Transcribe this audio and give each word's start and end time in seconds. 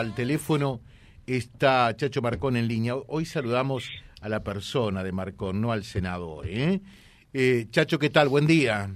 Al 0.00 0.14
teléfono 0.14 0.80
está 1.26 1.92
Chacho 1.96 2.22
Marcón 2.22 2.56
en 2.56 2.68
línea. 2.68 2.94
Hoy 3.08 3.24
saludamos 3.24 3.90
a 4.20 4.28
la 4.28 4.44
persona 4.44 5.02
de 5.02 5.10
Marcón, 5.10 5.60
no 5.60 5.72
al 5.72 5.82
senador. 5.82 6.46
¿eh? 6.46 6.80
Eh, 7.32 7.66
Chacho, 7.70 7.98
¿qué 7.98 8.08
tal? 8.08 8.28
Buen 8.28 8.46
día. 8.46 8.88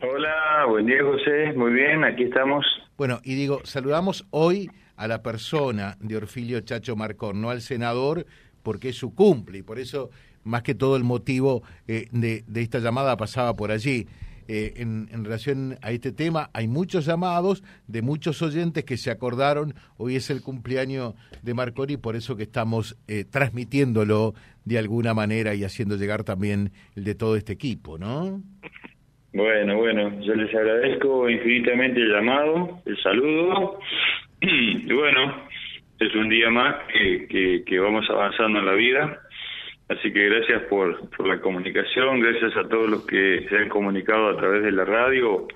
Hola, 0.00 0.64
buen 0.70 0.86
día 0.86 1.02
José. 1.02 1.52
Muy 1.54 1.70
bien, 1.74 2.02
aquí 2.02 2.22
estamos. 2.22 2.64
Bueno, 2.96 3.20
y 3.24 3.34
digo, 3.34 3.60
saludamos 3.64 4.26
hoy 4.30 4.70
a 4.96 5.06
la 5.06 5.22
persona 5.22 5.98
de 6.00 6.16
Orfilio 6.16 6.60
Chacho 6.60 6.96
Marcón, 6.96 7.42
no 7.42 7.50
al 7.50 7.60
senador, 7.60 8.24
porque 8.62 8.88
es 8.88 8.96
su 8.96 9.14
cumple 9.14 9.58
y 9.58 9.62
por 9.62 9.78
eso, 9.78 10.08
más 10.44 10.62
que 10.62 10.74
todo, 10.74 10.96
el 10.96 11.04
motivo 11.04 11.62
eh, 11.88 12.08
de, 12.10 12.42
de 12.46 12.62
esta 12.62 12.78
llamada 12.78 13.18
pasaba 13.18 13.52
por 13.52 13.70
allí. 13.70 14.06
Eh, 14.48 14.74
en, 14.76 15.24
relación 15.24 15.76
a 15.82 15.90
este 15.90 16.12
tema. 16.12 16.50
Hay 16.54 16.68
muchos 16.68 17.04
llamados 17.04 17.64
de 17.88 18.00
muchos 18.00 18.42
oyentes 18.42 18.84
que 18.84 18.96
se 18.96 19.10
acordaron. 19.10 19.74
Hoy 19.96 20.14
es 20.14 20.30
el 20.30 20.40
cumpleaños 20.40 21.14
de 21.42 21.52
Marconi, 21.52 21.96
por 21.96 22.14
eso 22.14 22.36
que 22.36 22.44
estamos 22.44 22.96
eh, 23.08 23.24
transmitiéndolo 23.24 24.34
de 24.64 24.78
alguna 24.78 25.14
manera 25.14 25.54
y 25.54 25.64
haciendo 25.64 25.96
llegar 25.96 26.22
también 26.22 26.70
el 26.94 27.02
de 27.02 27.16
todo 27.16 27.36
este 27.36 27.54
equipo, 27.54 27.98
¿no? 27.98 28.40
Bueno, 29.32 29.78
bueno, 29.78 30.20
yo 30.20 30.34
les 30.34 30.54
agradezco 30.54 31.28
infinitamente 31.28 32.00
el 32.00 32.12
llamado, 32.12 32.80
el 32.86 32.96
saludo. 33.02 33.78
Y 34.42 34.92
bueno, 34.92 35.48
es 35.98 36.14
un 36.14 36.28
día 36.28 36.50
más 36.50 36.76
que, 36.92 37.64
que 37.66 37.78
vamos 37.80 38.08
avanzando 38.10 38.60
en 38.60 38.66
la 38.66 38.74
vida 38.74 39.25
Así 39.88 40.12
que 40.12 40.28
gracias 40.28 40.62
por, 40.64 41.08
por 41.10 41.28
la 41.28 41.40
comunicación, 41.40 42.18
gracias 42.20 42.56
a 42.56 42.68
todos 42.68 42.90
los 42.90 43.06
que 43.06 43.46
se 43.48 43.56
han 43.56 43.68
comunicado 43.68 44.30
a 44.30 44.36
través 44.36 44.64
de 44.64 44.72
la 44.72 44.84
radio 44.84 45.46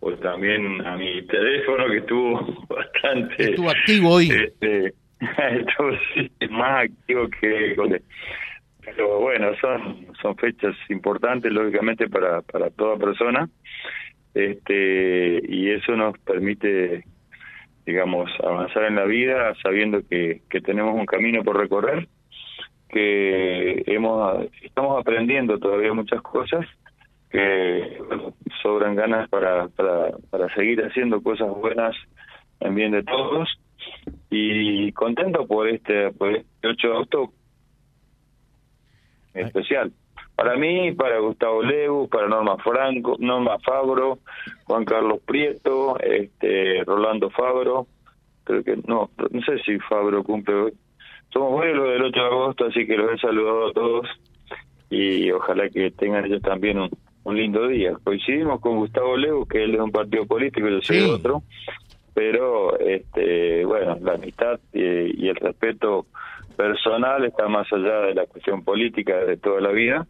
o 0.00 0.12
también 0.14 0.84
a 0.86 0.96
mi 0.96 1.22
teléfono 1.26 1.86
que 1.88 1.98
estuvo 1.98 2.66
bastante... 2.68 3.50
Estuvo 3.50 3.70
activo 3.70 4.10
hoy. 4.12 4.30
Este, 4.30 4.94
estuvo 5.60 5.90
sí, 6.14 6.30
más 6.50 6.84
activo 6.84 7.28
que... 7.28 7.76
Pero 8.82 9.20
bueno, 9.20 9.50
son, 9.60 10.06
son 10.22 10.36
fechas 10.36 10.74
importantes, 10.88 11.52
lógicamente, 11.52 12.08
para, 12.08 12.40
para 12.42 12.70
toda 12.70 12.96
persona. 12.96 13.48
este 14.32 15.42
Y 15.48 15.70
eso 15.70 15.96
nos 15.96 16.16
permite, 16.20 17.04
digamos, 17.84 18.30
avanzar 18.42 18.84
en 18.84 18.94
la 18.94 19.04
vida 19.04 19.54
sabiendo 19.60 20.06
que, 20.08 20.42
que 20.48 20.60
tenemos 20.60 20.94
un 20.94 21.04
camino 21.04 21.42
por 21.42 21.58
recorrer 21.58 22.08
que 22.88 23.82
hemos 23.86 24.46
estamos 24.62 25.00
aprendiendo 25.00 25.58
todavía 25.58 25.92
muchas 25.92 26.22
cosas 26.22 26.66
que 27.30 27.98
sobran 28.62 28.94
ganas 28.94 29.28
para, 29.28 29.68
para, 29.68 30.12
para 30.30 30.54
seguir 30.54 30.82
haciendo 30.84 31.22
cosas 31.22 31.48
buenas 31.48 31.94
en 32.60 32.74
bien 32.74 32.92
de 32.92 33.02
todos. 33.02 33.48
Y 34.30 34.92
contento 34.92 35.46
por 35.46 35.68
este 35.68 36.12
por 36.12 36.34
este 36.34 36.68
8 36.68 36.86
de 36.86 36.94
agosto. 36.94 37.32
Especial. 39.34 39.92
Para 40.34 40.56
mí 40.56 40.92
para 40.92 41.18
Gustavo 41.18 41.62
Leu 41.62 42.08
para 42.08 42.28
Norma 42.28 42.56
Franco 42.58 43.16
Norma 43.18 43.58
Fabro 43.58 44.18
Juan 44.64 44.84
Carlos 44.84 45.20
Prieto 45.24 45.98
este 46.00 46.84
Rolando 46.84 47.30
Fabro 47.30 47.86
creo 48.44 48.62
que 48.62 48.76
no 48.86 49.10
no 49.30 49.42
sé 49.42 49.58
si 49.64 49.78
Fabro 49.78 50.22
cumple 50.24 50.72
somos 51.30 51.52
vuelos 51.52 51.88
del 51.88 52.02
8 52.02 52.20
de 52.20 52.26
agosto, 52.26 52.66
así 52.66 52.86
que 52.86 52.96
los 52.96 53.12
he 53.12 53.18
saludado 53.18 53.68
a 53.68 53.72
todos 53.72 54.06
y 54.90 55.30
ojalá 55.30 55.68
que 55.68 55.90
tengan 55.90 56.24
ellos 56.24 56.42
también 56.42 56.78
un, 56.78 56.90
un 57.24 57.36
lindo 57.36 57.66
día. 57.66 57.94
Coincidimos 58.04 58.60
con 58.60 58.76
Gustavo 58.76 59.16
Leu, 59.16 59.46
que 59.46 59.64
él 59.64 59.74
es 59.74 59.80
un 59.80 59.90
partido 59.90 60.26
político 60.26 60.68
y 60.68 60.72
yo 60.72 60.80
soy 60.80 61.00
otro, 61.00 61.42
pero 62.14 62.78
este 62.78 63.64
bueno, 63.64 63.98
la 64.00 64.14
amistad 64.14 64.60
y, 64.72 65.24
y, 65.24 65.28
el 65.28 65.36
respeto 65.36 66.06
personal 66.56 67.24
está 67.24 67.48
más 67.48 67.70
allá 67.72 68.00
de 68.02 68.14
la 68.14 68.26
cuestión 68.26 68.64
política 68.64 69.16
de 69.16 69.36
toda 69.36 69.60
la 69.60 69.70
vida. 69.70 70.06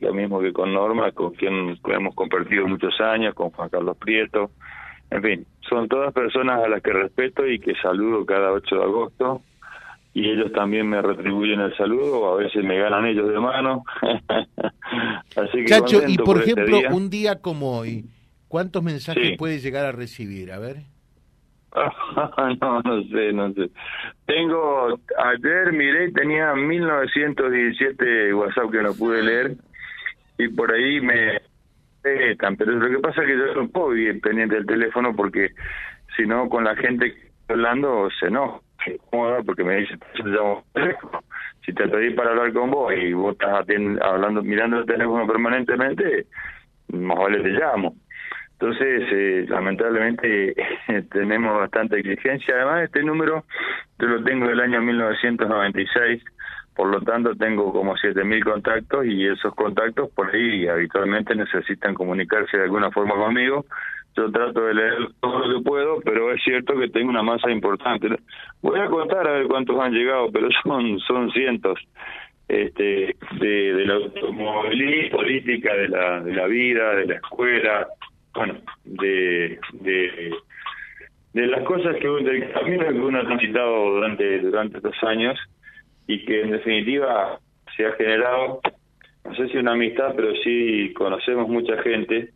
Lo 0.00 0.12
mismo 0.12 0.40
que 0.40 0.52
con 0.52 0.72
Norma, 0.72 1.12
con 1.12 1.32
quien 1.34 1.78
hemos 1.86 2.14
compartido 2.14 2.66
muchos 2.66 3.00
años, 3.00 3.34
con 3.34 3.50
Juan 3.50 3.68
Carlos 3.68 3.96
Prieto. 3.98 4.50
En 5.10 5.22
fin, 5.22 5.46
son 5.68 5.86
todas 5.88 6.12
personas 6.12 6.64
a 6.64 6.68
las 6.68 6.82
que 6.82 6.92
respeto 6.92 7.46
y 7.46 7.60
que 7.60 7.74
saludo 7.76 8.24
cada 8.24 8.50
8 8.50 8.74
de 8.74 8.82
agosto 8.82 9.42
y 10.14 10.28
ellos 10.28 10.52
también 10.52 10.88
me 10.88 11.00
retribuyen 11.00 11.60
el 11.60 11.74
saludo, 11.76 12.34
a 12.34 12.36
veces 12.36 12.62
me 12.64 12.78
ganan 12.78 13.06
ellos 13.06 13.28
de 13.28 13.40
mano. 13.40 13.84
Así 15.36 15.58
que 15.58 15.64
Chacho, 15.64 16.02
y 16.06 16.18
por, 16.18 16.38
este 16.38 16.52
ejemplo, 16.52 16.80
un 16.94 17.08
día 17.08 17.40
como 17.40 17.78
hoy, 17.78 18.04
¿cuántos 18.48 18.82
mensajes 18.82 19.28
sí. 19.28 19.36
puede 19.36 19.58
llegar 19.58 19.86
a 19.86 19.92
recibir? 19.92 20.52
A 20.52 20.58
ver. 20.58 20.82
no, 22.60 22.80
no 22.82 23.02
sé, 23.04 23.32
no 23.32 23.52
sé. 23.54 23.70
Tengo, 24.26 25.00
ayer 25.18 25.72
miré, 25.72 26.12
tenía 26.12 26.54
1917 26.54 28.34
WhatsApp 28.34 28.70
que 28.70 28.82
no 28.82 28.92
pude 28.92 29.22
leer 29.22 29.56
y 30.38 30.48
por 30.48 30.72
ahí 30.72 31.00
me 31.00 31.40
pero 32.02 32.72
lo 32.72 32.90
que 32.90 32.98
pasa 32.98 33.22
es 33.22 33.28
que 33.28 33.38
yo 33.38 33.54
no 33.54 33.68
puedo 33.68 33.90
vivir 33.90 34.20
pendiente 34.20 34.56
del 34.56 34.66
teléfono 34.66 35.14
porque 35.14 35.50
si 36.16 36.26
no 36.26 36.48
con 36.48 36.64
la 36.64 36.74
gente 36.74 37.14
hablando 37.48 38.08
se 38.18 38.26
enoja 38.26 38.60
cómoda 39.10 39.42
porque 39.42 39.64
me 39.64 39.76
dice, 39.76 39.96
si 41.64 41.72
te 41.72 41.88
pedí 41.88 42.10
para 42.14 42.30
hablar 42.30 42.52
con 42.52 42.70
vos 42.70 42.92
y 42.94 43.12
vos 43.12 43.32
estás 43.32 43.66
hablando, 44.02 44.42
mirando 44.42 44.78
el 44.78 44.86
teléfono 44.86 45.26
permanentemente, 45.26 46.26
más 46.88 47.18
vale 47.18 47.40
te 47.40 47.50
llamo. 47.50 47.94
Entonces, 48.52 49.02
eh, 49.10 49.46
lamentablemente 49.48 50.54
tenemos 51.10 51.58
bastante 51.58 51.98
exigencia. 51.98 52.54
Además, 52.54 52.84
este 52.84 53.02
número 53.02 53.44
yo 53.98 54.06
lo 54.06 54.22
tengo 54.22 54.46
del 54.46 54.60
año 54.60 54.80
1996, 54.80 56.22
por 56.76 56.88
lo 56.88 57.00
tanto 57.00 57.34
tengo 57.34 57.72
como 57.72 57.96
7.000 57.96 58.44
contactos 58.44 59.04
y 59.04 59.26
esos 59.26 59.52
contactos 59.54 60.10
por 60.10 60.32
ahí 60.34 60.68
habitualmente 60.68 61.34
necesitan 61.34 61.94
comunicarse 61.94 62.56
de 62.56 62.64
alguna 62.64 62.90
forma 62.92 63.14
conmigo 63.14 63.66
yo 64.16 64.30
trato 64.30 64.64
de 64.64 64.74
leer 64.74 65.08
todo 65.20 65.46
lo 65.46 65.58
que 65.58 65.64
puedo, 65.64 66.00
pero 66.00 66.32
es 66.32 66.42
cierto 66.42 66.78
que 66.78 66.88
tengo 66.88 67.10
una 67.10 67.22
masa 67.22 67.50
importante. 67.50 68.08
Voy 68.60 68.78
a 68.78 68.86
contar 68.86 69.26
a 69.26 69.32
ver 69.32 69.46
cuántos 69.46 69.78
han 69.80 69.92
llegado, 69.92 70.30
pero 70.30 70.48
son 70.64 70.98
son 71.00 71.30
cientos. 71.32 71.78
Este, 72.48 73.16
de, 73.40 73.72
de 73.72 73.86
la 73.86 73.94
automovilismo, 73.94 75.16
política, 75.16 75.74
de 75.74 75.88
la, 75.88 76.20
de 76.20 76.34
la 76.34 76.46
vida, 76.46 76.96
de 76.96 77.06
la 77.06 77.14
escuela, 77.14 77.86
bueno, 78.34 78.58
de, 78.84 79.58
de, 79.72 80.34
de 81.32 81.46
las 81.46 81.62
cosas 81.62 81.96
que 81.96 82.08
del 82.08 82.52
camino 82.52 82.88
que 82.88 83.00
uno 83.00 83.20
ha 83.20 83.24
transitado 83.24 83.94
durante, 83.94 84.40
durante 84.40 84.76
estos 84.78 85.02
años 85.02 85.38
y 86.06 86.24
que 86.26 86.42
en 86.42 86.50
definitiva 86.50 87.38
se 87.74 87.86
ha 87.86 87.92
generado, 87.92 88.60
no 89.24 89.34
sé 89.34 89.48
si 89.48 89.56
una 89.56 89.72
amistad, 89.72 90.12
pero 90.14 90.34
sí 90.44 90.92
conocemos 90.94 91.48
mucha 91.48 91.80
gente 91.82 92.32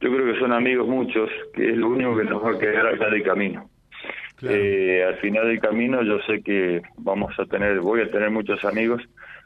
yo 0.00 0.10
creo 0.10 0.32
que 0.32 0.40
son 0.40 0.52
amigos 0.52 0.88
muchos, 0.88 1.30
que 1.54 1.70
es 1.70 1.76
lo 1.76 1.88
único 1.88 2.16
que 2.16 2.24
nos 2.24 2.42
va 2.44 2.52
a 2.52 2.58
quedar 2.58 2.86
acá 2.86 3.10
de 3.10 3.22
camino. 3.22 3.68
Claro. 4.36 4.56
Eh, 4.56 5.04
al 5.04 5.16
final 5.16 5.46
del 5.46 5.60
camino 5.60 6.02
yo 6.02 6.18
sé 6.20 6.42
que 6.42 6.80
vamos 6.96 7.38
a 7.38 7.44
tener, 7.44 7.80
voy 7.80 8.00
a 8.00 8.10
tener 8.10 8.30
muchos 8.30 8.64
amigos 8.64 9.02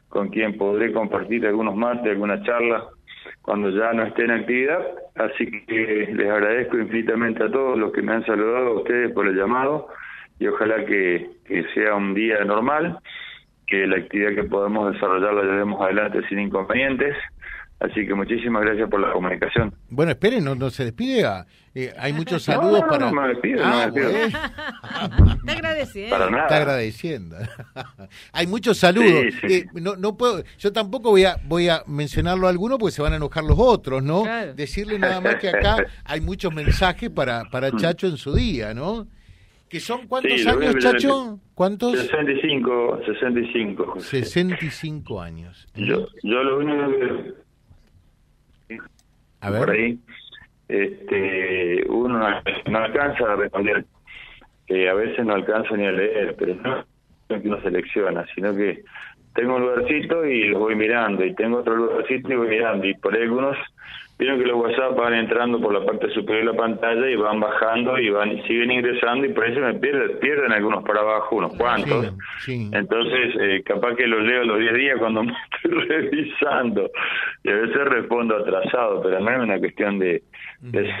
con 0.07 0.29
quien 0.29 0.57
podré 0.57 0.93
compartir 0.93 1.45
algunos 1.45 1.75
mates, 1.75 2.11
alguna 2.11 2.41
charla 2.43 2.85
cuando 3.41 3.69
ya 3.69 3.91
no 3.91 4.03
esté 4.03 4.23
en 4.23 4.31
actividad. 4.31 4.79
Así 5.15 5.45
que 5.67 6.09
les 6.13 6.29
agradezco 6.29 6.77
infinitamente 6.77 7.43
a 7.43 7.51
todos 7.51 7.77
los 7.77 7.91
que 7.91 8.01
me 8.01 8.13
han 8.13 8.25
saludado, 8.25 8.67
a 8.67 8.79
ustedes 8.79 9.11
por 9.11 9.27
el 9.27 9.35
llamado 9.35 9.89
y 10.39 10.47
ojalá 10.47 10.85
que, 10.85 11.29
que 11.45 11.63
sea 11.73 11.95
un 11.95 12.13
día 12.13 12.43
normal, 12.45 12.99
que 13.67 13.87
la 13.87 13.97
actividad 13.97 14.35
que 14.35 14.43
podamos 14.43 14.93
desarrollar 14.93 15.33
la 15.33 15.43
llevemos 15.43 15.81
adelante 15.81 16.21
sin 16.29 16.39
inconvenientes 16.39 17.15
Así 17.79 18.07
que 18.07 18.13
muchísimas 18.13 18.63
gracias 18.63 18.89
por 18.89 19.01
la 19.01 19.11
comunicación. 19.11 19.73
Bueno, 19.89 20.11
esperen, 20.11 20.43
no, 20.45 20.55
no 20.55 20.69
se 20.69 20.85
despide. 20.85 21.25
Eh, 21.73 21.93
hay 21.99 22.13
muchos 22.13 22.43
saludos 22.43 22.79
no, 22.79 22.85
no, 22.85 22.87
para. 22.87 23.11
No, 23.11 23.21
me 23.21 23.27
despido, 23.27 23.61
ah, 23.65 23.69
no 23.69 23.93
me 23.93 24.01
despido. 24.01 24.11
Bueno. 24.11 25.33
Está 25.35 25.51
agradeciendo. 25.51 26.09
Para 26.17 26.29
nada. 26.29 26.43
Está 26.43 26.55
agradeciendo. 26.55 27.35
hay 28.31 28.47
muchos 28.47 28.77
saludos. 28.77 29.25
Sí, 29.41 29.47
sí. 29.47 29.53
Eh, 29.55 29.65
no, 29.73 29.97
no 29.97 30.15
puedo, 30.15 30.41
yo 30.57 30.71
tampoco 30.71 31.09
voy 31.09 31.25
a 31.25 31.35
voy 31.43 31.67
a 31.67 31.83
mencionarlo 31.85 32.47
a 32.47 32.49
alguno 32.49 32.77
porque 32.77 32.93
se 32.93 33.01
van 33.01 33.11
a 33.11 33.17
enojar 33.17 33.43
los 33.43 33.57
otros, 33.59 34.01
¿no? 34.01 34.23
Claro. 34.23 34.53
Decirle 34.53 34.97
nada 34.97 35.19
más 35.19 35.35
que 35.35 35.49
acá 35.49 35.77
hay 36.05 36.21
muchos 36.21 36.53
mensajes 36.53 37.09
para 37.09 37.43
para 37.51 37.71
Mm. 37.71 37.77
Chacho 37.77 38.07
en 38.07 38.15
su 38.17 38.33
día, 38.33 38.73
¿no? 38.73 39.07
Que 39.67 39.79
son 39.81 40.07
cuántos 40.07 40.31
Sí, 40.31 40.47
años, 40.47 40.75
Chacho? 40.77 41.39
¿Cuántos? 41.55 41.99
65, 41.99 42.99
65. 43.05 43.85
José. 43.93 44.23
65 44.23 45.21
años. 45.21 45.67
Yo, 45.75 46.07
yo 46.23 46.43
lo 46.43 46.59
único 46.59 46.89
que 46.91 47.33
A 49.45 49.49
ver. 49.51 49.59
por 49.59 49.69
ahí, 49.71 49.99
este, 50.67 51.85
uno 51.87 52.17
no, 52.17 52.41
no 52.71 52.77
alcanza 52.79 53.33
a 53.33 53.35
responder, 53.35 53.85
que 54.65 54.89
a 54.89 54.93
veces 54.95 55.23
no 55.23 55.35
alcanza 55.35 55.77
ni 55.77 55.85
a 55.85 55.91
leer, 55.91 56.35
pero 56.37 56.55
no 56.55 56.79
es 57.29 57.41
que 57.41 57.47
uno 57.47 57.61
selecciona, 57.61 58.25
sino 58.33 58.55
que 58.55 58.83
tengo 59.35 59.55
un 59.55 59.61
lugarcito 59.61 60.25
y 60.25 60.45
los 60.45 60.59
voy 60.59 60.75
mirando, 60.75 61.23
y 61.23 61.35
tengo 61.35 61.57
otro 61.59 61.75
lugarcito 61.75 62.33
y 62.33 62.35
voy 62.35 62.47
mirando, 62.47 62.87
y 62.87 62.93
por 62.95 63.13
ahí 63.13 63.23
algunos 63.23 63.57
Vieron 64.17 64.39
que 64.39 64.45
los 64.45 64.61
WhatsApp 64.61 64.95
van 64.97 65.13
entrando 65.13 65.59
por 65.59 65.73
la 65.73 65.85
parte 65.85 66.09
superior 66.11 66.45
de 66.45 66.51
la 66.53 66.57
pantalla 66.57 67.09
y 67.09 67.17
van 67.17 67.41
bajando 67.41 67.99
y 67.99 68.09
van 68.09 68.41
siguen 68.43 68.71
ingresando 68.71 69.25
y 69.25 69.33
por 69.33 69.45
eso 69.45 69.59
me 69.59 69.73
pierden, 69.73 70.19
pierden 70.19 70.53
algunos 70.53 70.85
para 70.85 71.01
abajo, 71.01 71.35
unos 71.35 71.53
cuantos. 71.57 72.13
Entonces, 72.47 73.35
eh, 73.41 73.61
capaz 73.65 73.95
que 73.95 74.07
los 74.07 74.23
leo 74.23 74.45
los 74.45 74.59
10 74.59 74.73
días 74.73 74.99
cuando 74.99 75.23
me 75.25 75.33
estoy 75.33 75.71
revisando. 75.85 76.89
Y 77.43 77.49
a 77.49 77.55
veces 77.55 77.75
respondo 77.75 78.37
atrasado, 78.37 79.01
pero 79.03 79.19
no 79.19 79.31
es 79.31 79.39
una 79.39 79.59
cuestión 79.59 79.99
de, 79.99 80.23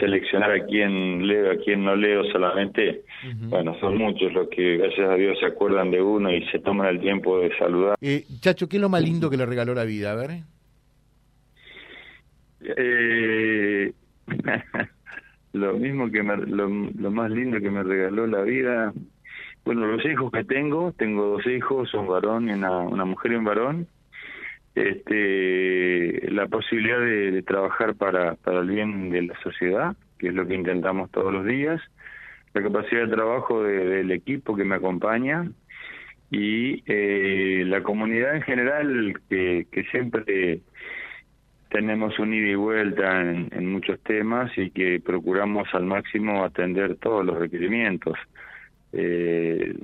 seleccionar 0.01 0.51
a 0.51 0.65
quién 0.65 1.25
leo, 1.25 1.51
a 1.51 1.55
quién 1.63 1.85
no 1.85 1.95
leo 1.95 2.25
solamente. 2.33 3.03
Bueno, 3.47 3.77
son 3.79 3.97
muchos 3.97 4.33
los 4.33 4.49
que, 4.49 4.75
gracias 4.75 5.09
a 5.09 5.15
Dios, 5.15 5.39
se 5.39 5.45
acuerdan 5.45 5.89
de 5.89 6.01
uno 6.01 6.31
y 6.33 6.45
se 6.47 6.59
toman 6.59 6.87
el 6.87 6.99
tiempo 6.99 7.39
de 7.39 7.57
saludar. 7.57 7.95
Eh, 8.01 8.25
Chacho, 8.41 8.67
¿qué 8.67 8.75
es 8.75 8.81
lo 8.81 8.89
más 8.89 9.01
lindo 9.01 9.29
que 9.29 9.37
le 9.37 9.45
regaló 9.45 9.73
la 9.73 9.85
vida? 9.85 10.11
A 10.11 10.15
ver. 10.15 10.54
Eh, 12.77 13.93
lo 15.53 15.73
mismo 15.73 16.09
que 16.11 16.23
lo, 16.23 16.69
más 17.11 17.31
lindo 17.31 17.59
que 17.59 17.69
me 17.69 17.83
regaló 17.83 18.27
la 18.27 18.41
vida, 18.41 18.93
bueno, 19.63 19.87
los 19.87 20.05
hijos 20.05 20.31
que 20.31 20.43
tengo, 20.43 20.91
tengo 20.93 21.25
dos 21.27 21.47
hijos, 21.47 21.93
un 21.93 22.07
varón 22.07 22.49
y 22.49 22.53
una, 22.53 23.05
mujer 23.05 23.31
y 23.31 23.35
un 23.35 23.45
varón, 23.45 23.87
este, 24.75 26.29
la 26.31 26.47
posibilidad 26.47 26.99
de, 26.99 27.41
trabajar 27.43 27.95
para, 27.95 28.35
para 28.35 28.59
el 28.59 28.69
bien 28.69 29.09
de 29.09 29.23
la 29.23 29.39
sociedad, 29.41 29.95
que 30.19 30.27
es 30.27 30.33
lo 30.33 30.45
que 30.45 30.55
intentamos 30.55 31.09
todos 31.11 31.31
los 31.31 31.45
días, 31.45 31.81
la 32.53 32.63
capacidad 32.63 33.01
de 33.05 33.15
trabajo 33.15 33.63
del 33.63 34.11
equipo 34.11 34.55
que 34.55 34.63
me 34.63 34.75
acompaña 34.75 35.49
y 36.31 36.83
eh, 36.85 37.63
la 37.65 37.81
comunidad 37.83 38.35
en 38.35 38.41
general 38.41 39.21
que, 39.29 39.67
que 39.71 39.83
siempre 39.85 40.61
tenemos 41.75 42.17
un 42.19 42.33
ida 42.33 42.51
y 42.51 42.55
vuelta 42.55 43.21
en, 43.21 43.69
muchos 43.69 43.99
temas 43.99 44.49
y 44.57 44.71
que 44.71 45.01
procuramos 45.01 45.67
al 45.73 45.85
máximo 45.85 46.45
atender 46.45 46.95
todos 46.95 47.25
los 47.25 47.37
requerimientos. 47.37 48.17
Eh, 48.93 49.75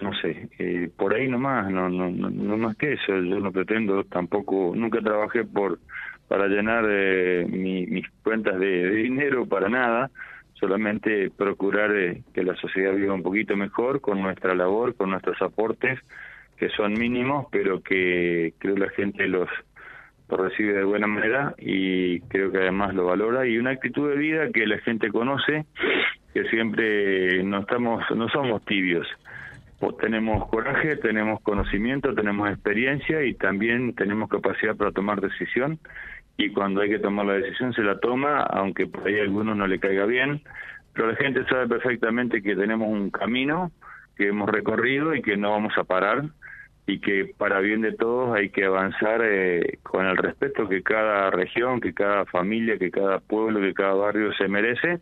no 0.00 0.12
sé, 0.22 0.48
eh, 0.60 0.88
por 0.96 1.12
ahí 1.14 1.26
nomás, 1.26 1.68
no, 1.72 1.88
no, 1.88 2.08
no, 2.08 2.56
más 2.56 2.76
que 2.76 2.92
eso, 2.92 3.20
yo 3.20 3.40
no 3.40 3.50
pretendo 3.50 4.04
tampoco, 4.04 4.72
nunca 4.76 5.00
trabajé 5.00 5.42
por 5.42 5.80
para 6.28 6.46
llenar 6.46 6.84
eh, 6.88 7.44
mis 7.48 8.08
cuentas 8.22 8.60
de, 8.60 8.90
dinero 8.90 9.44
para 9.44 9.68
nada, 9.68 10.08
solamente 10.54 11.30
procurar 11.30 11.90
eh, 11.96 12.22
que 12.32 12.44
la 12.44 12.54
sociedad 12.54 12.94
viva 12.94 13.14
un 13.14 13.24
poquito 13.24 13.56
mejor 13.56 14.00
con 14.00 14.22
nuestra 14.22 14.54
labor, 14.54 14.94
con 14.94 15.10
nuestros 15.10 15.42
aportes, 15.42 15.98
que 16.58 16.68
son 16.70 16.92
mínimos, 16.92 17.46
pero 17.50 17.82
que 17.82 18.52
creo 18.58 18.76
la 18.76 18.90
gente 18.90 19.26
los 19.26 19.48
lo 20.28 20.36
recibe 20.36 20.74
de 20.74 20.84
buena 20.84 21.06
manera 21.06 21.54
y 21.58 22.20
creo 22.22 22.52
que 22.52 22.58
además 22.58 22.94
lo 22.94 23.06
valora. 23.06 23.46
Y 23.46 23.58
una 23.58 23.70
actitud 23.70 24.10
de 24.10 24.16
vida 24.16 24.50
que 24.52 24.66
la 24.66 24.78
gente 24.78 25.10
conoce 25.10 25.64
que 26.34 26.44
siempre 26.44 27.42
no 27.42 27.60
estamos 27.60 28.04
no 28.14 28.28
somos 28.28 28.64
tibios. 28.64 29.06
Pues 29.80 29.96
tenemos 29.98 30.48
coraje 30.48 30.96
tenemos 30.96 31.40
conocimiento 31.40 32.14
tenemos 32.14 32.50
experiencia 32.50 33.22
y 33.24 33.34
también 33.34 33.94
tenemos 33.94 34.28
capacidad 34.28 34.76
para 34.76 34.92
tomar 34.92 35.20
decisión. 35.20 35.78
Y 36.36 36.50
cuando 36.50 36.82
hay 36.82 36.90
que 36.90 36.98
tomar 36.98 37.26
la 37.26 37.34
decisión 37.34 37.72
se 37.72 37.82
la 37.82 37.98
toma 37.98 38.42
aunque 38.42 38.86
por 38.86 39.06
ahí 39.06 39.18
a 39.18 39.22
algunos 39.22 39.56
no 39.56 39.66
le 39.66 39.78
caiga 39.78 40.04
bien. 40.04 40.42
Pero 40.92 41.12
la 41.12 41.16
gente 41.16 41.44
sabe 41.44 41.68
perfectamente 41.68 42.42
que 42.42 42.56
tenemos 42.56 42.88
un 42.88 43.10
camino 43.10 43.70
que 44.16 44.28
hemos 44.28 44.50
recorrido 44.50 45.14
y 45.14 45.22
que 45.22 45.36
no 45.36 45.52
vamos 45.52 45.72
a 45.78 45.84
parar 45.84 46.24
y 46.88 47.00
que 47.00 47.30
para 47.36 47.60
bien 47.60 47.82
de 47.82 47.92
todos 47.92 48.34
hay 48.34 48.48
que 48.48 48.64
avanzar 48.64 49.20
eh, 49.22 49.78
con 49.82 50.06
el 50.06 50.16
respeto 50.16 50.66
que 50.66 50.82
cada 50.82 51.30
región, 51.30 51.82
que 51.82 51.92
cada 51.92 52.24
familia, 52.24 52.78
que 52.78 52.90
cada 52.90 53.20
pueblo, 53.20 53.60
que 53.60 53.74
cada 53.74 53.92
barrio 53.92 54.32
se 54.32 54.48
merece, 54.48 55.00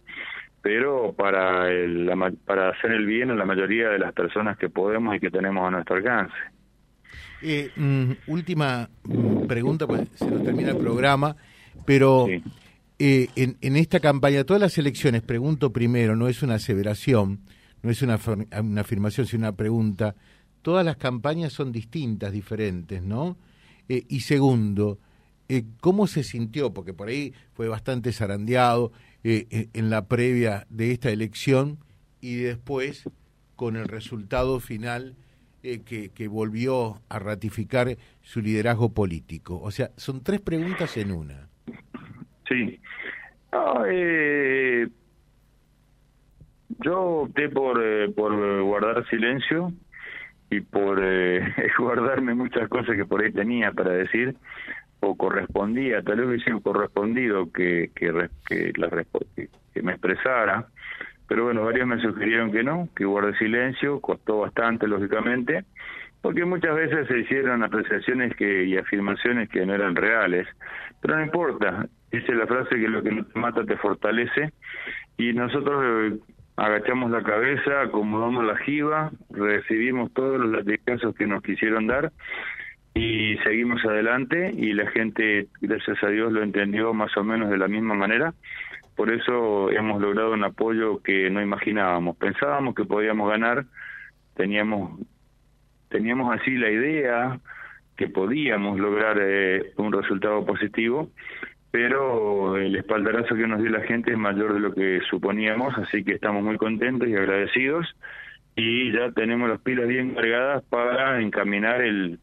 pero 0.63 1.13
para, 1.13 1.71
el, 1.71 2.11
para 2.45 2.71
hacer 2.71 2.91
el 2.91 3.07
bien 3.07 3.31
a 3.31 3.37
la 3.37 3.45
mayoría 3.45 3.89
de 3.89 4.01
las 4.01 4.13
personas 4.15 4.59
que 4.59 4.69
podemos 4.69 5.15
y 5.15 5.21
que 5.21 5.31
tenemos 5.31 5.65
a 5.65 5.71
nuestro 5.71 5.95
alcance. 5.95 6.35
Eh, 7.41 7.71
mm, 7.77 8.11
última 8.27 8.89
pregunta, 9.47 9.87
pues 9.87 10.09
se 10.17 10.29
nos 10.29 10.43
termina 10.43 10.73
el 10.73 10.79
programa, 10.79 11.37
pero 11.87 12.27
eh, 12.99 13.29
en, 13.37 13.59
en, 13.61 13.77
esta 13.77 14.01
campaña, 14.01 14.43
todas 14.43 14.61
las 14.61 14.77
elecciones, 14.77 15.23
pregunto 15.23 15.73
primero, 15.73 16.17
no 16.17 16.27
es 16.27 16.43
una 16.43 16.55
aseveración, 16.55 17.39
no 17.85 17.91
es 17.91 18.03
una, 18.03 18.19
una 18.61 18.81
afirmación, 18.81 19.29
sino 19.29 19.47
una 19.47 19.57
pregunta 19.57 20.17
todas 20.67 20.85
las 20.85 20.97
campañas 20.97 21.53
son 21.53 21.71
distintas, 21.71 22.33
diferentes, 22.33 23.01
¿no? 23.01 23.37
Eh, 23.89 24.03
y 24.09 24.23
segundo, 24.23 24.99
eh, 25.49 25.63
¿cómo 25.81 26.09
se 26.09 26.25
sintió? 26.25 26.75
Porque 26.75 26.93
por 26.93 27.07
ahí 27.07 27.35
fue 27.53 27.69
bastante 27.69 28.13
zarandeado 28.13 28.91
eh, 29.23 29.69
en 29.73 29.91
la 29.91 30.09
previa 30.09 30.67
de 30.69 30.91
esta 30.91 31.11
elección 31.11 31.79
y 32.21 32.35
después 32.39 33.09
con 33.55 33.77
el 33.77 33.87
resultado 33.87 34.59
final 34.59 35.15
que, 35.63 36.29
volvió 36.29 37.01
a 37.09 37.21
ratificar 37.21 37.97
su 38.23 38.41
liderazgo 38.41 38.93
político. 38.93 39.61
O 39.63 39.71
sea, 39.71 39.93
son 39.97 40.25
tres 40.25 40.41
preguntas 40.41 40.97
en 40.97 41.13
una. 41.13 41.49
Sí. 42.49 42.81
yo 46.81 47.01
opté 47.01 47.49
por 47.51 48.63
guardar 48.65 49.09
silencio 49.09 49.73
y 50.51 50.61
por 50.61 51.01
eh, 51.03 51.55
guardarme 51.79 52.35
muchas 52.35 52.69
cosas 52.69 52.97
que 52.97 53.05
por 53.05 53.23
ahí 53.23 53.33
tenía 53.33 53.73
para 53.73 53.91
decir 53.91 54.37
o 55.01 55.17
correspondía, 55.17 56.03
tal 56.03 56.19
vez 56.19 56.27
hubiese 56.27 56.63
correspondido 56.63 57.53
que, 57.53 57.91
que, 57.95 58.29
que, 58.49 59.83
me 59.83 59.93
expresara, 59.93 60.67
pero 61.29 61.45
bueno, 61.45 61.65
varios 61.65 61.87
me 61.87 62.01
sugirieron 62.01 62.51
que 62.51 62.63
no, 62.63 62.89
que 62.97 63.05
guarde 63.05 63.37
silencio, 63.37 64.01
costó 64.01 64.41
bastante, 64.41 64.89
lógicamente, 64.89 65.65
porque 66.23 66.45
muchas 66.45 66.75
veces 66.75 67.07
se 67.09 67.19
hicieron 67.19 67.63
apreciaciones 67.63 68.35
que, 68.37 68.65
y 68.65 68.77
afirmaciones 68.77 69.49
que 69.51 69.67
no 69.67 69.75
eran 69.75 69.95
reales, 69.95 70.49
pero 71.03 71.17
no 71.17 71.25
importa, 71.25 71.87
es 72.11 72.29
la 72.29 72.47
frase 72.47 72.77
que 72.77 72.89
lo 72.89 73.03
que 73.03 73.13
no 73.13 73.25
te 73.25 73.39
mata 73.39 73.65
te 73.65 73.77
fortalece, 73.77 74.53
y 75.19 75.33
nosotros 75.33 75.85
eh, 75.85 76.19
agachamos 76.57 77.11
la 77.11 77.23
cabeza, 77.23 77.83
acomodamos 77.83 78.45
la 78.45 78.57
jiba, 78.57 79.11
recibimos 79.31 80.13
todos 80.15 80.41
los 80.41 80.51
latigazos 80.51 81.15
que 81.15 81.27
nos 81.27 81.43
quisieron 81.43 81.87
dar 81.87 82.13
y 82.95 83.37
seguimos 83.45 83.85
adelante 83.85 84.53
y 84.57 84.73
la 84.73 84.91
gente, 84.91 85.49
gracias 85.61 86.03
a 86.03 86.09
Dios, 86.09 86.33
lo 86.33 86.43
entendió 86.43 86.95
más 86.95 87.15
o 87.17 87.25
menos 87.25 87.51
de 87.51 87.59
la 87.59 87.69
misma 87.69 87.95
manera. 87.95 88.33
Por 88.95 89.13
eso 89.13 89.71
hemos 89.71 90.01
logrado 90.01 90.33
un 90.33 90.45
apoyo 90.45 91.03
que 91.03 91.29
no 91.29 91.43
imaginábamos. 91.43 92.17
Pensábamos 92.17 92.75
que 92.75 92.87
podíamos 92.87 93.29
ganar, 93.29 93.67
teníamos, 94.35 94.99
teníamos 95.91 96.35
así 96.35 96.53
la 96.57 96.71
idea 96.71 97.39
que 97.99 98.09
podíamos 98.09 98.79
lograr 98.79 99.19
eh, 99.21 99.73
un 99.77 99.93
resultado 99.93 100.47
positivo 100.47 101.11
pero 101.77 102.57
el 102.57 102.75
espaldarazo 102.75 103.35
que 103.35 103.47
nos 103.47 103.61
dio 103.61 103.69
la 103.69 103.83
gente 103.83 104.11
es 104.11 104.17
mayor 104.17 104.55
de 104.55 104.61
lo 104.61 104.73
que 104.73 105.03
suponíamos, 105.11 105.77
así 105.77 106.03
que 106.05 106.15
estamos 106.15 106.43
muy 106.43 106.57
contentos 106.57 107.07
y 107.07 107.15
agradecidos. 107.15 107.87
Y 108.57 108.93
ya 108.93 109.11
tenemos 109.11 109.51
las 109.51 109.61
pilas 109.61 109.87
bien 109.87 110.15
cargadas 110.15 110.65
para 110.71 111.21
encaminar 111.21 111.83
el, 111.83 112.19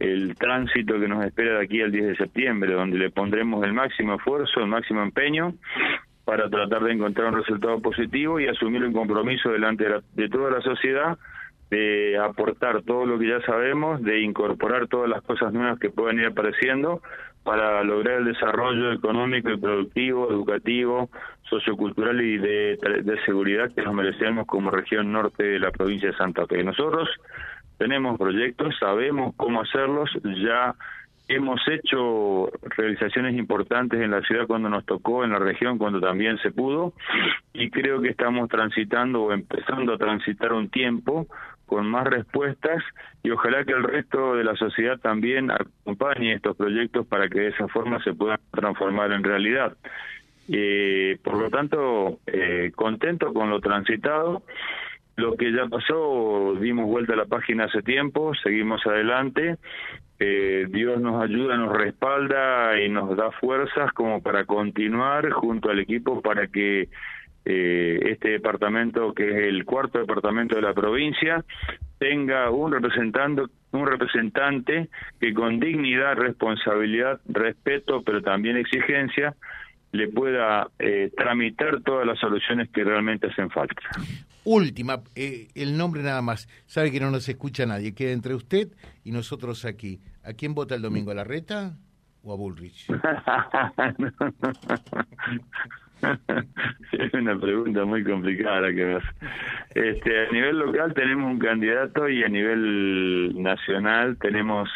el 0.00 0.34
tránsito 0.36 1.00
que 1.00 1.08
nos 1.08 1.24
espera 1.24 1.54
de 1.54 1.64
aquí 1.64 1.80
al 1.80 1.92
10 1.92 2.08
de 2.08 2.16
septiembre, 2.16 2.74
donde 2.74 2.98
le 2.98 3.08
pondremos 3.08 3.64
el 3.64 3.72
máximo 3.72 4.16
esfuerzo, 4.16 4.60
el 4.60 4.66
máximo 4.66 5.02
empeño 5.02 5.54
para 6.26 6.50
tratar 6.50 6.84
de 6.84 6.92
encontrar 6.92 7.28
un 7.28 7.38
resultado 7.38 7.80
positivo 7.80 8.38
y 8.38 8.48
asumir 8.48 8.84
un 8.84 8.92
compromiso 8.92 9.48
delante 9.50 9.84
de, 9.84 10.00
de 10.12 10.28
toda 10.28 10.50
la 10.50 10.60
sociedad 10.60 11.16
de 11.70 12.18
aportar 12.18 12.82
todo 12.82 13.06
lo 13.06 13.18
que 13.18 13.28
ya 13.28 13.40
sabemos, 13.42 14.02
de 14.02 14.20
incorporar 14.20 14.88
todas 14.88 15.08
las 15.08 15.22
cosas 15.22 15.52
nuevas 15.52 15.78
que 15.78 15.90
pueden 15.90 16.18
ir 16.18 16.26
apareciendo 16.26 17.00
para 17.44 17.82
lograr 17.84 18.18
el 18.18 18.26
desarrollo 18.26 18.92
económico 18.92 19.50
y 19.50 19.56
productivo, 19.56 20.30
educativo, 20.30 21.08
sociocultural 21.48 22.20
y 22.20 22.38
de, 22.38 22.78
seguridad 23.24 23.72
que 23.74 23.82
nos 23.82 23.94
merecemos 23.94 24.46
como 24.46 24.70
región 24.70 25.12
norte 25.12 25.44
de 25.44 25.58
la 25.58 25.70
provincia 25.70 26.10
de 26.10 26.16
Santa 26.16 26.46
Fe. 26.46 26.62
Nosotros 26.62 27.08
tenemos 27.78 28.18
proyectos, 28.18 28.76
sabemos 28.78 29.34
cómo 29.36 29.62
hacerlos, 29.62 30.10
ya 30.42 30.74
hemos 31.28 31.60
hecho 31.68 32.50
realizaciones 32.76 33.36
importantes 33.36 34.00
en 34.00 34.10
la 34.10 34.20
ciudad 34.22 34.46
cuando 34.46 34.68
nos 34.68 34.84
tocó, 34.84 35.24
en 35.24 35.30
la 35.30 35.38
región 35.38 35.78
cuando 35.78 36.00
también 36.00 36.38
se 36.38 36.50
pudo, 36.50 36.92
y 37.54 37.70
creo 37.70 38.02
que 38.02 38.08
estamos 38.08 38.48
transitando 38.48 39.22
o 39.22 39.32
empezando 39.32 39.94
a 39.94 39.98
transitar 39.98 40.52
un 40.52 40.68
tiempo 40.68 41.26
con 41.70 41.86
más 41.86 42.04
respuestas 42.04 42.82
y 43.22 43.30
ojalá 43.30 43.64
que 43.64 43.70
el 43.70 43.84
resto 43.84 44.34
de 44.34 44.42
la 44.42 44.56
sociedad 44.56 44.98
también 44.98 45.52
acompañe 45.52 46.34
estos 46.34 46.56
proyectos 46.56 47.06
para 47.06 47.28
que 47.28 47.42
de 47.42 47.48
esa 47.50 47.68
forma 47.68 48.02
se 48.02 48.12
puedan 48.12 48.40
transformar 48.50 49.12
en 49.12 49.22
realidad. 49.22 49.76
Eh, 50.48 51.16
por 51.22 51.38
lo 51.38 51.48
tanto, 51.48 52.18
eh, 52.26 52.72
contento 52.74 53.32
con 53.32 53.50
lo 53.50 53.60
transitado, 53.60 54.42
lo 55.14 55.36
que 55.36 55.52
ya 55.52 55.66
pasó, 55.66 56.56
dimos 56.60 56.86
vuelta 56.86 57.12
a 57.12 57.16
la 57.16 57.26
página 57.26 57.66
hace 57.66 57.82
tiempo, 57.82 58.32
seguimos 58.42 58.84
adelante. 58.84 59.54
Eh, 60.18 60.66
Dios 60.70 61.00
nos 61.00 61.22
ayuda, 61.22 61.56
nos 61.56 61.72
respalda 61.76 62.80
y 62.80 62.88
nos 62.88 63.16
da 63.16 63.30
fuerzas 63.30 63.92
como 63.92 64.20
para 64.20 64.44
continuar 64.44 65.30
junto 65.30 65.70
al 65.70 65.78
equipo 65.78 66.20
para 66.20 66.48
que 66.48 66.88
eh, 67.44 67.98
este 68.12 68.30
departamento, 68.30 69.14
que 69.14 69.28
es 69.28 69.36
el 69.48 69.64
cuarto 69.64 69.98
departamento 69.98 70.56
de 70.56 70.62
la 70.62 70.74
provincia, 70.74 71.44
tenga 71.98 72.50
un 72.50 72.72
representante, 72.72 73.42
un 73.72 73.86
representante 73.86 74.88
que 75.20 75.32
con 75.32 75.60
dignidad, 75.60 76.16
responsabilidad, 76.16 77.20
respeto, 77.26 78.02
pero 78.02 78.22
también 78.22 78.56
exigencia, 78.56 79.34
le 79.92 80.08
pueda 80.08 80.68
eh, 80.78 81.10
tramitar 81.16 81.80
todas 81.82 82.06
las 82.06 82.18
soluciones 82.18 82.70
que 82.70 82.84
realmente 82.84 83.26
hacen 83.26 83.50
falta. 83.50 83.82
Última, 84.44 85.02
eh, 85.14 85.48
el 85.54 85.76
nombre 85.76 86.02
nada 86.02 86.22
más. 86.22 86.48
Sabe 86.66 86.90
que 86.90 87.00
no 87.00 87.10
nos 87.10 87.28
escucha 87.28 87.66
nadie. 87.66 87.94
Queda 87.94 88.12
entre 88.12 88.34
usted 88.34 88.68
y 89.04 89.12
nosotros 89.12 89.64
aquí. 89.64 90.00
¿A 90.24 90.32
quién 90.32 90.54
vota 90.54 90.74
el 90.74 90.82
domingo? 90.82 91.10
¿A 91.10 91.14
la 91.14 91.24
reta 91.24 91.76
o 92.22 92.32
a 92.32 92.36
Bullrich? 92.36 92.86
es 96.92 97.14
una 97.14 97.38
pregunta 97.38 97.84
muy 97.84 98.04
complicada 98.04 98.68
que 98.68 98.84
me 98.84 98.98
Este, 99.74 100.26
a 100.26 100.30
nivel 100.32 100.58
local 100.58 100.94
tenemos 100.94 101.30
un 101.30 101.38
candidato 101.38 102.08
y 102.08 102.22
a 102.22 102.28
nivel 102.28 103.34
nacional 103.42 104.16
tenemos 104.18 104.68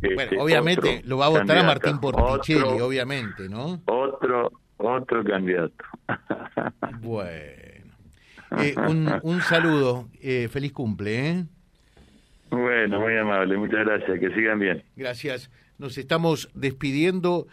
bueno, 0.00 0.22
este, 0.22 0.38
obviamente 0.38 1.02
lo 1.04 1.18
va 1.18 1.26
a 1.26 1.28
votar 1.30 1.58
a 1.58 1.62
Martín 1.62 1.98
Porticelli, 1.98 2.80
obviamente, 2.80 3.48
¿no? 3.48 3.80
Otro, 3.86 4.52
otro 4.76 5.24
candidato. 5.24 5.84
bueno. 7.00 7.66
Eh, 8.58 8.74
un, 8.88 9.12
un 9.22 9.40
saludo, 9.40 10.08
eh, 10.22 10.48
feliz 10.48 10.72
cumple, 10.72 11.30
¿eh? 11.30 11.44
Bueno, 12.50 13.00
muy 13.00 13.16
amable, 13.16 13.56
muchas 13.56 13.84
gracias, 13.84 14.20
que 14.20 14.30
sigan 14.30 14.60
bien. 14.60 14.84
Gracias. 14.94 15.50
Nos 15.78 15.98
estamos 15.98 16.48
despidiendo 16.54 17.48